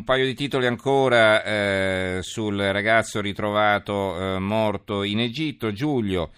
[0.00, 6.30] un paio di titoli ancora eh, sul ragazzo ritrovato eh, morto in Egitto, Giulio.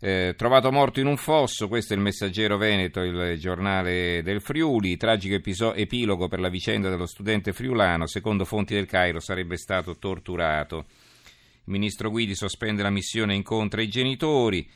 [0.00, 4.96] Eh, trovato morto in un fosso, questo è il Messaggero Veneto, il giornale del Friuli,
[4.96, 9.98] tragico episo- epilogo per la vicenda dello studente friulano, secondo fonti del Cairo sarebbe stato
[9.98, 10.78] torturato.
[10.78, 14.66] Il ministro Guidi sospende la missione e incontra i genitori.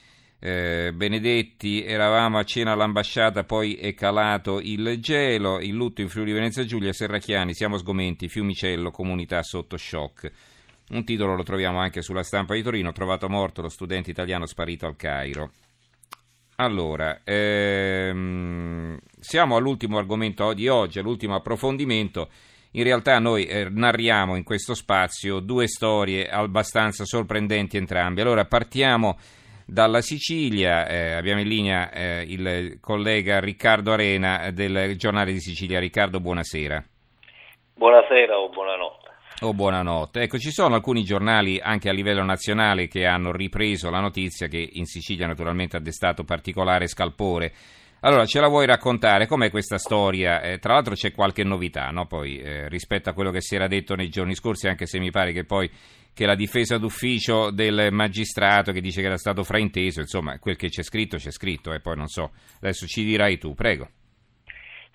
[0.47, 6.33] Eh, Benedetti, eravamo a cena all'ambasciata, poi è calato il gelo, il lutto in Friuli
[6.33, 10.31] Venezia Giulia, Serracchiani, siamo sgomenti, Fiumicello, comunità sotto shock.
[10.91, 14.85] Un titolo lo troviamo anche sulla stampa di Torino, trovato morto lo studente italiano sparito
[14.85, 15.51] al Cairo.
[16.57, 22.29] Allora, ehm, siamo all'ultimo argomento di oggi, all'ultimo approfondimento.
[22.73, 28.21] In realtà noi eh, narriamo in questo spazio due storie abbastanza sorprendenti entrambe.
[28.21, 29.17] Allora partiamo
[29.67, 35.81] dalla Sicilia, eh, abbiamo in linea eh, il collega Riccardo Arena del giornale di Sicilia.
[35.81, 36.85] Riccardo, buonasera.
[37.75, 39.11] Buonasera o buonanotte.
[39.41, 40.23] Oh, buonanotte.
[40.23, 44.69] Ecco, ci sono alcuni giornali anche a livello nazionale che hanno ripreso la notizia che
[44.73, 47.53] in Sicilia naturalmente ha destato particolare scalpore.
[48.07, 49.27] Allora, ce la vuoi raccontare?
[49.27, 50.43] Com'è questa storia?
[50.43, 52.05] Eh, tra l'altro c'è qualche novità, no?
[52.07, 55.11] Poi, eh, rispetto a quello che si era detto nei giorni scorsi, anche se mi
[55.11, 55.71] pare che poi
[56.13, 60.69] che la difesa d'ufficio del magistrato che dice che era stato frainteso, insomma, quel che
[60.69, 63.89] c'è scritto c'è scritto e poi non so, adesso ci dirai tu, prego.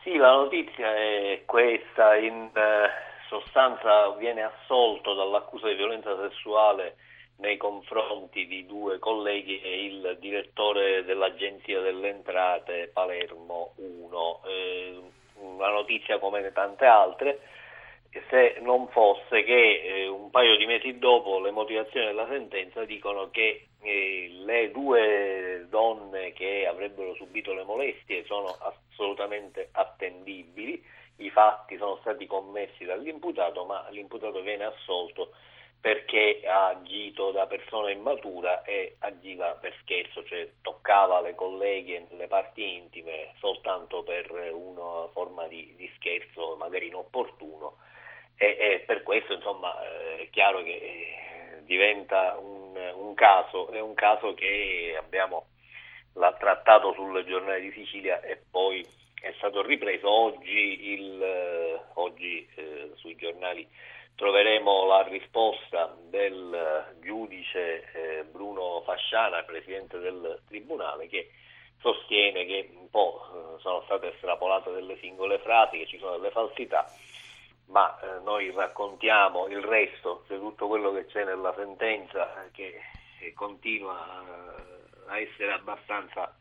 [0.04, 2.90] Sì, la notizia è questa, in eh,
[3.28, 6.96] sostanza viene assolto dall'accusa di violenza sessuale
[7.40, 14.42] nei confronti di due colleghi e il direttore dell'Agenzia delle Entrate Palermo 1.
[14.45, 15.00] Eh,
[15.36, 17.40] una notizia come tante altre
[18.30, 23.30] se non fosse che eh, un paio di mesi dopo le motivazioni della sentenza dicono
[23.30, 30.84] che eh, le due donne che avrebbero subito le molestie sono assolutamente attendibili,
[31.17, 35.32] i fatti sono stati commessi dall'imputato, ma l'imputato viene assolto
[35.82, 42.28] perché ha agito da persona immatura e agiva per scherzo, cioè toccava le colleghe nelle
[42.28, 47.78] parti intime soltanto per una forma di, di scherzo magari inopportuno.
[48.36, 49.73] E, e per questo insomma
[50.18, 55.48] è chiaro che eh, diventa un, un caso, è un caso che abbiamo
[56.38, 58.86] trattato sul giornale di Sicilia e poi
[59.22, 63.68] è stato ripreso oggi, il, eh, oggi eh, sui giornali
[64.20, 71.32] troveremo la risposta del giudice eh, Bruno Fasciana, presidente del Tribunale, che
[71.80, 76.32] sostiene che un po' eh, sono state estrapolate delle singole frasi, che ci sono delle
[76.32, 76.86] falsità
[77.68, 82.82] ma eh, noi raccontiamo il resto, cioè tutto quello che c'è nella sentenza eh, che,
[83.36, 84.24] continua
[85.08, 86.36] a, essere abbastanza,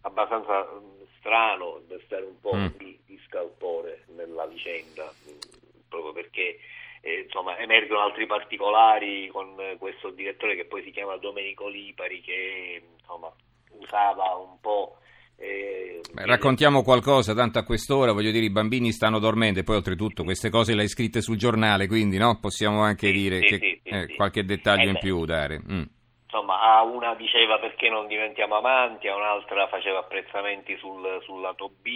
[0.00, 2.66] abbastanza mh, strano, stare un po' mm.
[2.78, 6.58] di, di, scalpore nella vicenda, mh, proprio perché
[7.00, 12.82] eh, insomma, emergono altri particolari con questo direttore che poi si chiama Domenico Lipari che
[12.98, 13.32] insomma,
[13.78, 14.96] usava un po'
[15.42, 19.76] Eh, Beh, raccontiamo qualcosa, tanto a quest'ora, voglio dire, i bambini stanno dormendo e poi
[19.76, 22.38] oltretutto queste cose le hai scritte sul giornale, quindi no?
[22.38, 25.58] possiamo anche sì, dire sì, che sì, eh, qualche dettaglio eh in più dare.
[25.58, 25.82] Mm.
[26.24, 31.72] Insomma, a una diceva perché non diventiamo amanti, a un'altra faceva apprezzamenti sul, sul lato
[31.80, 31.86] B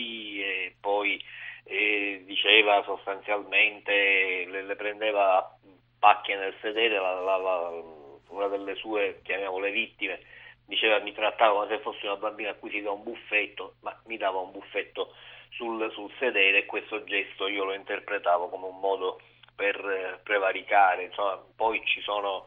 [0.40, 1.22] e poi
[1.64, 5.56] eh, diceva sostanzialmente, le, le prendeva
[5.98, 7.82] pacchie nel sedere, la, la, la,
[8.28, 10.20] una delle sue, chiamiamole vittime,
[10.66, 13.98] diceva mi trattava come se fosse una bambina a cui si dà un buffetto, ma
[14.06, 15.14] mi dava un buffetto
[15.50, 19.20] sul, sul sedere e questo gesto io lo interpretavo come un modo
[19.54, 22.46] per eh, prevaricare, insomma, poi ci sono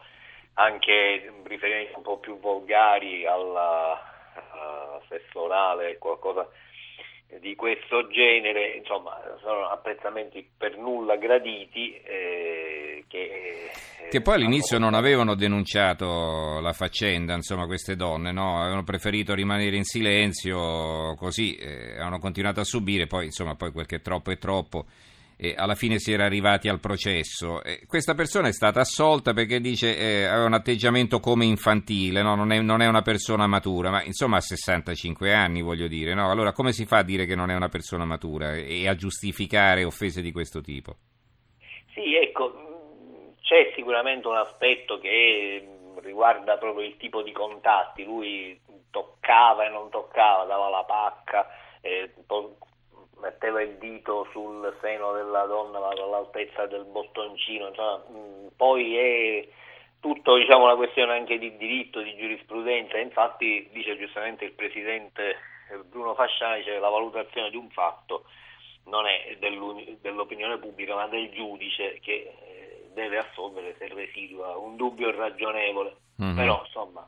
[0.56, 4.00] anche riferimenti un po' più volgari alla,
[4.52, 6.48] alla sesso orale, qualcosa
[7.40, 9.12] di questo genere, insomma,
[9.42, 11.94] sono apprezzamenti per nulla graditi.
[11.94, 18.60] Eh, che, eh, che, poi all'inizio non avevano denunciato la faccenda, insomma, queste donne, no?
[18.60, 23.86] avevano preferito rimanere in silenzio, così eh, hanno continuato a subire, poi insomma, poi quel
[23.86, 24.86] che è troppo è troppo
[25.38, 27.64] e alla fine si era arrivati al processo.
[27.64, 32.36] E questa persona è stata assolta perché dice eh, aveva un atteggiamento come infantile, no?
[32.36, 36.32] non, è, non, è, una persona matura, ma insomma ha 65 anni voglio dire, no?
[36.32, 39.84] allora come si fa a dire che non è una persona matura e a giustificare
[39.84, 40.96] offese di questo tipo?
[41.94, 45.68] Sì, ecco, c'è sicuramente un aspetto che
[46.02, 48.60] riguarda proprio il tipo di contatti, lui
[48.90, 51.48] toccava e non toccava, dava la pacca,
[51.82, 52.12] eh,
[53.22, 59.48] metteva il dito sul seno della donna ma all'altezza del bottoncino, insomma, mh, poi è
[60.00, 65.36] tutto diciamo, una questione anche di diritto, di giurisprudenza, infatti dice giustamente il presidente
[65.90, 68.24] Bruno Fasciani, cioè la valutazione di un fatto
[68.86, 72.57] non è dell'opinione pubblica ma del giudice che eh,
[73.02, 75.96] deve assolvere se residua un dubbio ragionevole.
[76.22, 76.36] Mm-hmm.
[76.36, 77.08] Però insomma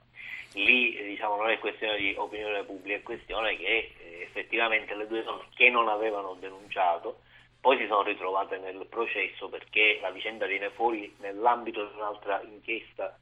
[0.53, 5.23] lì diciamo, non è questione di opinione pubblica, è questione che eh, effettivamente le due
[5.23, 7.19] donne che non avevano denunciato
[7.61, 13.17] poi si sono ritrovate nel processo perché la vicenda viene fuori nell'ambito di un'altra inchiesta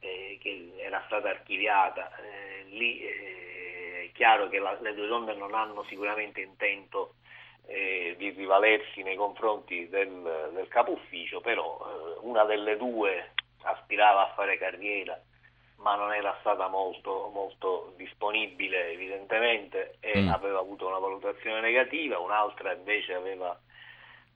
[0.00, 2.10] eh, che era stata archiviata.
[2.16, 7.16] Eh, lì eh, è chiaro che la, le due donne non hanno sicuramente intento
[7.66, 13.32] eh, di rivalersi nei confronti del, del capo ufficio, però eh, una delle due
[13.62, 15.20] aspirava a fare carriera
[15.82, 20.28] ma non era stata molto, molto disponibile evidentemente e mm.
[20.28, 23.58] aveva avuto una valutazione negativa, un'altra invece aveva,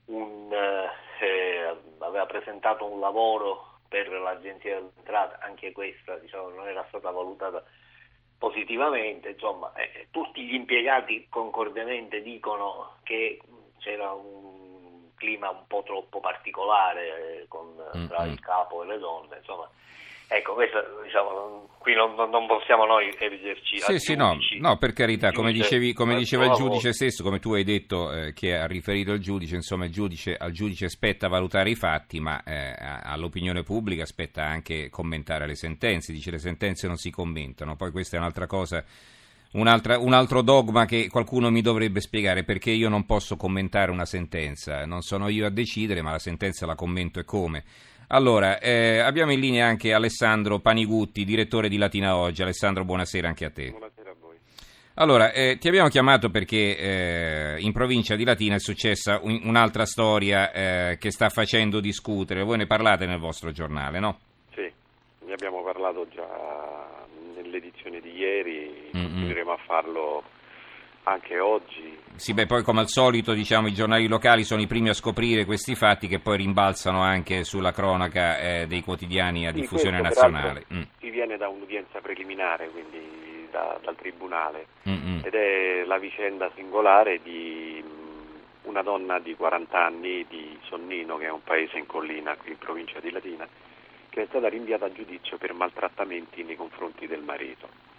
[0.05, 7.09] un, eh, aveva presentato un lavoro per l'agenzia dell'entrata, anche questa diciamo, non era stata
[7.11, 7.63] valutata
[8.37, 13.39] positivamente, insomma eh, tutti gli impiegati concordemente dicono che
[13.79, 17.73] c'era un clima un po' troppo particolare eh, con,
[18.07, 19.69] tra il capo e le donne, insomma
[20.29, 25.31] Ecco, questo diciamo, qui non, non, possiamo noi erigerci Sì, sì, no, no, per carità,
[25.31, 29.13] come, dicevi, come diceva il giudice stesso, come tu hai detto eh, che ha riferito
[29.13, 34.05] il giudice, insomma il giudice, al giudice spetta valutare i fatti, ma eh, all'opinione pubblica
[34.05, 38.47] spetta anche commentare le sentenze, dice le sentenze non si commentano, poi questa è un'altra
[38.47, 38.83] cosa,
[39.53, 44.05] un'altra, un altro dogma che qualcuno mi dovrebbe spiegare, perché io non posso commentare una
[44.05, 47.63] sentenza, non sono io a decidere, ma la sentenza la commento e come.
[48.09, 52.41] Allora, eh, abbiamo in linea anche Alessandro Panigutti, direttore di Latina Oggi.
[52.41, 53.69] Alessandro, buonasera anche a te.
[53.71, 54.37] Buonasera a voi.
[54.93, 59.85] Allora, eh, ti abbiamo chiamato perché eh, in provincia di Latina è successa un, un'altra
[59.85, 62.43] storia eh, che sta facendo discutere.
[62.43, 64.19] Voi ne parlate nel vostro giornale, no?
[64.55, 64.71] Sì,
[65.25, 67.05] ne abbiamo parlato già
[67.35, 69.05] nell'edizione di ieri, mm-hmm.
[69.05, 70.23] continueremo a farlo
[71.07, 71.97] anche oggi.
[72.15, 75.45] Sì, beh, poi come al solito diciamo, i giornali locali sono i primi a scoprire
[75.45, 80.65] questi fatti che poi rimbalzano anche sulla cronaca eh, dei quotidiani a sì, diffusione nazionale.
[80.73, 80.81] Mm.
[80.99, 85.21] Si viene da un'udienza preliminare, quindi da, dal tribunale, Mm-mm.
[85.23, 91.27] ed è la vicenda singolare di mm, una donna di 40 anni di Sonnino, che
[91.27, 93.47] è un paese in collina qui in provincia di Latina,
[94.09, 97.95] che è stata rinviata a giudizio per maltrattamenti nei confronti del marito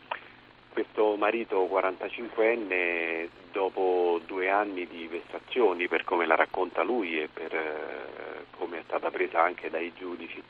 [0.78, 7.52] questo marito 45enne, dopo due anni di vessazioni, per come la racconta lui e per
[7.52, 10.40] eh, come è stata presa anche dai giudici,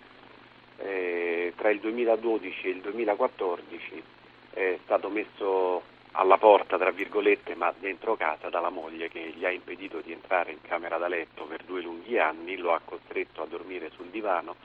[0.81, 4.03] eh, tra il 2012 e il 2014
[4.51, 5.81] è stato messo
[6.13, 10.53] alla porta, tra virgolette, ma dentro casa dalla moglie che gli ha impedito di entrare
[10.53, 14.57] in camera da letto per due lunghi anni, lo ha costretto a dormire sul divano,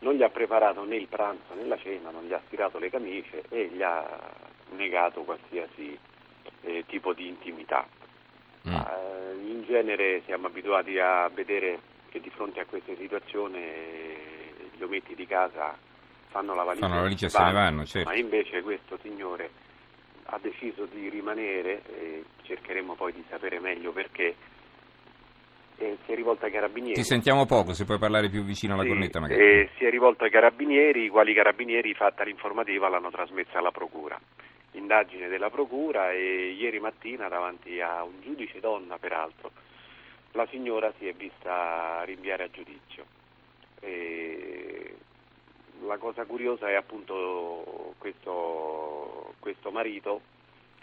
[0.00, 2.90] non gli ha preparato né il pranzo né la cena, non gli ha stirato le
[2.90, 5.98] camicie e gli ha negato qualsiasi
[6.62, 7.86] eh, tipo di intimità.
[8.68, 8.74] Mm.
[8.74, 11.78] Uh, in genere siamo abituati a vedere
[12.08, 15.76] che di fronte a queste situazioni eh, gli ometti di casa
[16.28, 18.08] fanno la valigia, fanno la valigia e se ne vanno, certo.
[18.08, 19.50] ma invece questo signore
[20.24, 24.34] ha deciso di rimanere e cercheremo poi di sapere meglio perché
[25.78, 26.94] eh, si è rivolto ai carabinieri.
[26.94, 29.40] Ti sentiamo poco, se puoi parlare più vicino alla sì, cornetta magari.
[29.40, 34.18] Eh, si è rivolto ai carabinieri, i quali carabinieri fatta l'informativa l'hanno trasmessa alla procura
[34.76, 39.50] indagine della Procura e ieri mattina davanti a un giudice donna peraltro
[40.36, 43.04] la signora si è vista rinviare a giudizio.
[43.80, 44.94] E
[45.86, 50.20] la cosa curiosa è appunto questo, questo marito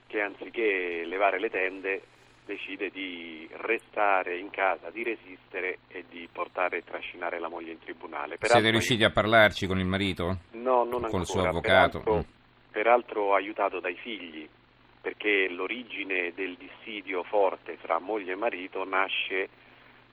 [0.08, 2.02] che anziché levare le tende
[2.46, 7.80] decide di restare in casa, di resistere e di portare e trascinare la moglie in
[7.80, 8.36] tribunale.
[8.38, 10.40] Peraltro, Siete riusciti a parlarci con il marito?
[10.52, 11.10] No, non con ancora.
[11.10, 12.00] Con il suo avvocato?
[12.00, 12.42] Peraltro, mm
[12.74, 14.50] peraltro aiutato dai figli,
[15.00, 19.48] perché l'origine del dissidio forte fra moglie e marito nasce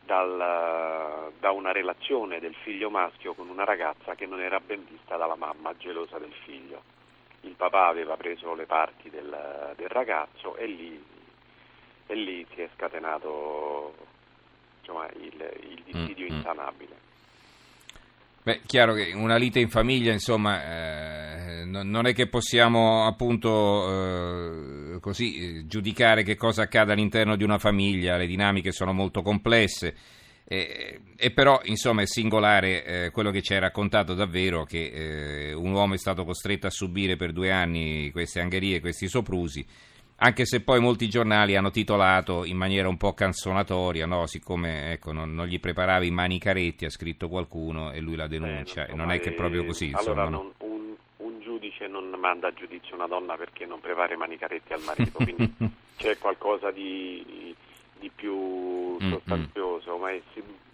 [0.05, 5.17] dal, da una relazione del figlio maschio con una ragazza che non era ben vista
[5.17, 6.83] dalla mamma, gelosa del figlio.
[7.43, 11.02] Il papà aveva preso le parti del, del ragazzo e lì,
[12.07, 13.95] e lì, si è scatenato
[14.81, 16.37] insomma, il, il dissidio mm-hmm.
[16.37, 17.09] insanabile.
[18.50, 24.99] Beh, chiaro che una lite in famiglia, insomma, eh, non è che possiamo appunto eh,
[24.99, 29.95] così eh, giudicare che cosa accade all'interno di una famiglia, le dinamiche sono molto complesse.
[30.42, 35.52] Eh, e però, insomma, è singolare eh, quello che ci hai raccontato davvero, che eh,
[35.52, 39.64] un uomo è stato costretto a subire per due anni queste angherie, questi soprusi,
[40.23, 44.27] anche se poi molti giornali hanno titolato in maniera un po' canzonatoria, no?
[44.27, 48.87] siccome ecco, non, non, gli preparavi i manicaretti, ha scritto qualcuno e lui la denuncia,
[48.87, 49.87] eh, non è che è proprio così.
[49.87, 50.53] Insomma, allora, no?
[50.59, 54.83] un, un, giudice non manda a giudizio una donna perché non prepara i manicaretti al
[54.83, 55.55] marito, quindi
[55.97, 57.55] c'è qualcosa di,
[57.99, 60.00] di più mm, sostanzioso, mm.
[60.00, 60.21] ma è,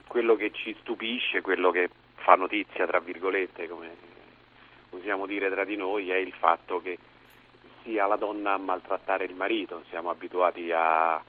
[0.08, 3.90] quello che ci stupisce, quello che fa notizia, tra virgolette, come
[4.90, 6.98] usiamo dire tra di noi, è il fatto che
[7.86, 11.22] sia la donna a maltrattare il marito, siamo abituati a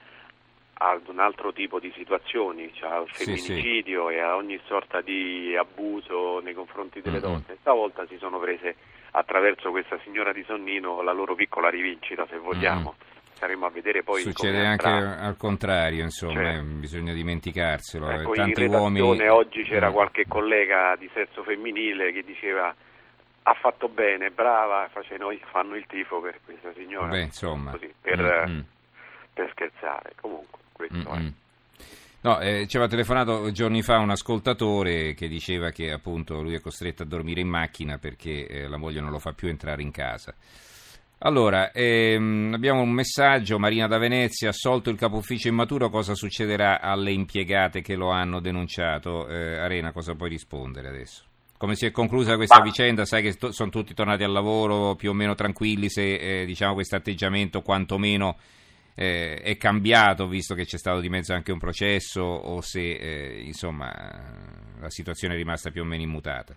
[0.80, 4.18] ad un altro tipo di situazioni, cioè al femminicidio sì, sì.
[4.18, 7.26] e a ogni sorta di abuso nei confronti delle mm-hmm.
[7.32, 7.56] donne.
[7.60, 8.76] Stavolta si sono prese
[9.10, 12.94] attraverso questa signora di Sonnino la loro piccola rivincita, se vogliamo.
[12.94, 13.16] Mm-hmm.
[13.32, 14.20] Saremo a vedere poi.
[14.22, 18.10] Succede anche al contrario, insomma, cioè, bisogna dimenticarselo.
[18.10, 19.28] Ecco, Tanti in uomini...
[19.28, 19.92] oggi c'era mm.
[19.92, 22.74] qualche collega di sesso femminile che diceva
[23.48, 27.08] ha fatto bene, brava, noi fanno il tifo per questa signora.
[27.08, 27.70] Beh, insomma.
[27.70, 28.60] Così, per, mm-hmm.
[29.32, 30.12] per scherzare.
[30.20, 31.26] Comunque questo mm-hmm.
[31.26, 31.32] è.
[32.20, 36.60] No, eh, ci aveva telefonato giorni fa un ascoltatore che diceva che appunto lui è
[36.60, 39.92] costretto a dormire in macchina perché eh, la moglie non lo fa più entrare in
[39.92, 40.34] casa.
[41.20, 46.80] Allora, ehm, abbiamo un messaggio, Marina da Venezia, assolto il capo ufficio immaturo, cosa succederà
[46.80, 49.26] alle impiegate che lo hanno denunciato?
[49.28, 51.27] Eh, Arena, cosa puoi rispondere adesso?
[51.58, 52.64] Come si è conclusa questa Ma...
[52.64, 53.04] vicenda?
[53.04, 56.74] Sai che to- sono tutti tornati al lavoro più o meno tranquilli se eh, diciamo
[56.74, 58.36] questo atteggiamento quantomeno
[58.96, 63.40] eh, è cambiato visto che c'è stato di mezzo anche un processo o se eh,
[63.40, 63.90] insomma
[64.80, 66.56] la situazione è rimasta più o meno immutata?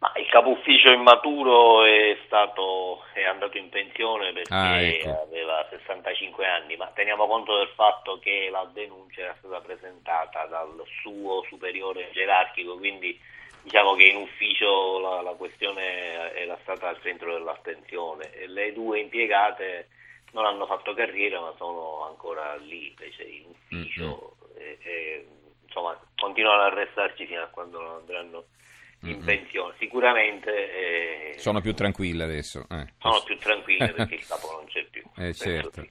[0.00, 5.22] Ma il capo ufficio immaturo è, stato, è andato in pensione perché ah, ecco.
[5.22, 10.80] aveva 65 anni, ma teniamo conto del fatto che la denuncia era stata presentata dal
[11.02, 13.18] suo superiore gerarchico, quindi
[13.68, 18.32] diciamo che in ufficio la, la questione era stata al centro dell'attenzione.
[18.32, 19.88] E le due impiegate
[20.32, 24.62] non hanno fatto carriera ma sono ancora lì invece in ufficio mm-hmm.
[24.62, 25.26] e, e,
[25.64, 28.44] insomma continuano a restarci fino a quando non andranno
[29.04, 29.24] in mm-hmm.
[29.24, 34.66] pensione sicuramente eh, sono più tranquille adesso eh, sono più tranquille perché il capo non
[34.66, 35.86] c'è più eh, certo.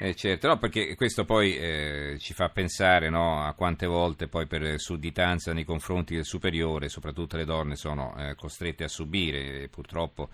[0.00, 4.46] Eh certo, no, perché questo poi eh, ci fa pensare no, a quante volte poi
[4.46, 10.28] per sudditanza nei confronti del superiore, soprattutto le donne, sono eh, costrette a subire purtroppo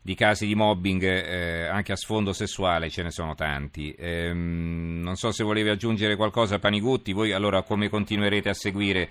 [0.00, 3.94] di casi di mobbing eh, anche a sfondo sessuale ce ne sono tanti.
[3.98, 9.08] Ehm, non so se volevi aggiungere qualcosa, Panigutti, voi allora come continuerete a seguire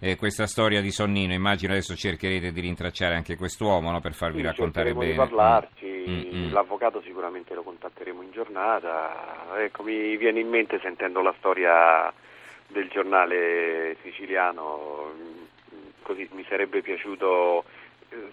[0.00, 1.32] eh, questa storia di Sonnino?
[1.32, 5.10] Immagino adesso cercherete di rintracciare anche quest'uomo no, per farvi sì, raccontare bene.
[5.10, 6.52] Di parlarci, mm-hmm.
[6.52, 9.46] l'avvocato sicuramente lo contatteremo in giornata.
[9.58, 12.12] Ecco, mi viene in mente sentendo la storia
[12.68, 15.12] del giornale siciliano,
[16.02, 17.64] così mi sarebbe piaciuto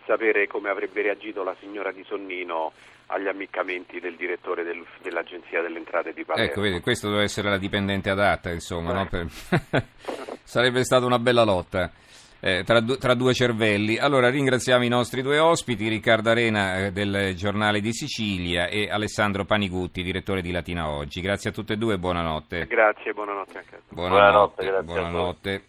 [0.05, 2.71] sapere come avrebbe reagito la signora di Sonnino
[3.07, 6.51] agli ammiccamenti del direttore del, dell'Agenzia delle Entrate di Palermo.
[6.51, 9.07] Ecco, vedi, questo deve essere la dipendente adatta, insomma, no?
[9.07, 9.27] per...
[10.43, 11.91] sarebbe stata una bella lotta.
[12.39, 13.97] Eh, tra, tra, due cervelli.
[13.97, 19.45] Allora ringraziamo i nostri due ospiti, Riccardo Arena eh, del Giornale di Sicilia e Alessandro
[19.45, 21.21] Panigutti, direttore di Latina Oggi.
[21.21, 22.65] Grazie a tutte e due e buonanotte.
[22.67, 23.95] Grazie, buonanotte anche a tutti.
[23.95, 25.67] Buonanotte, buonanotte, buonanotte.